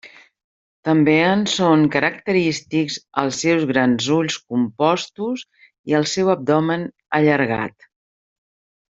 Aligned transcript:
També 0.87 1.13
en 1.25 1.43
són 1.55 1.83
característics 1.95 2.97
els 3.23 3.41
seus 3.45 3.65
grans 3.73 4.07
ulls 4.17 4.39
compostos 4.55 5.45
i 5.93 5.99
el 6.01 6.09
seu 6.17 6.33
abdomen 6.39 6.89
allargat. 7.21 7.87